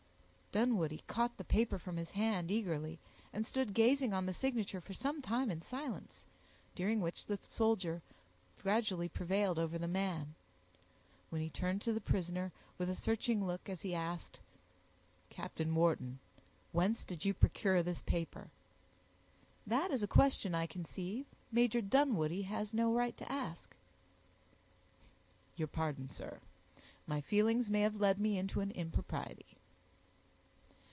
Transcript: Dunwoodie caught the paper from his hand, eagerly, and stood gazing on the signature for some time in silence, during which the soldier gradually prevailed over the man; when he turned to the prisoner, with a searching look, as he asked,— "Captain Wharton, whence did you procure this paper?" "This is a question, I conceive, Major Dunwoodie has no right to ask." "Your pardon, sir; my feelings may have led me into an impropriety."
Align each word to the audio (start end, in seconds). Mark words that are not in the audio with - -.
Dunwoodie 0.53 1.01
caught 1.07 1.37
the 1.37 1.45
paper 1.45 1.79
from 1.79 1.95
his 1.95 2.09
hand, 2.11 2.51
eagerly, 2.51 2.99
and 3.31 3.47
stood 3.47 3.73
gazing 3.73 4.11
on 4.13 4.25
the 4.25 4.33
signature 4.33 4.81
for 4.81 4.93
some 4.93 5.21
time 5.21 5.49
in 5.49 5.61
silence, 5.61 6.25
during 6.75 6.99
which 6.99 7.25
the 7.27 7.39
soldier 7.47 8.01
gradually 8.61 9.07
prevailed 9.07 9.57
over 9.57 9.77
the 9.77 9.87
man; 9.87 10.35
when 11.29 11.41
he 11.41 11.49
turned 11.49 11.81
to 11.81 11.93
the 11.93 12.01
prisoner, 12.01 12.51
with 12.77 12.89
a 12.89 12.95
searching 12.95 13.47
look, 13.47 13.69
as 13.69 13.83
he 13.83 13.95
asked,— 13.95 14.41
"Captain 15.29 15.73
Wharton, 15.73 16.19
whence 16.73 17.05
did 17.05 17.23
you 17.23 17.33
procure 17.33 17.81
this 17.81 18.01
paper?" 18.01 18.49
"This 19.65 19.89
is 19.93 20.03
a 20.03 20.05
question, 20.07 20.53
I 20.53 20.67
conceive, 20.67 21.27
Major 21.49 21.79
Dunwoodie 21.79 22.41
has 22.41 22.73
no 22.73 22.91
right 22.93 23.15
to 23.15 23.31
ask." 23.31 23.73
"Your 25.55 25.69
pardon, 25.69 26.09
sir; 26.09 26.41
my 27.07 27.21
feelings 27.21 27.69
may 27.69 27.79
have 27.79 28.01
led 28.01 28.19
me 28.19 28.37
into 28.37 28.59
an 28.59 28.71
impropriety." 28.71 29.45